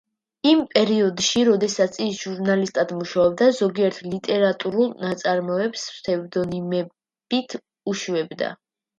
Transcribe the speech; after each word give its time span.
იმ 0.51 0.61
პერიოდში, 0.69 1.41
როდესაც 1.47 1.97
ის 2.05 2.21
ჟურნალისტად 2.21 2.93
მუშაობდა, 3.01 3.49
ზოგიერთ 3.57 3.99
ლიტერატურულ 4.13 4.89
ნაწარმოებს 5.03 5.83
ფსევდონიმებით 5.97 7.55
უშვებდა. 7.93 8.49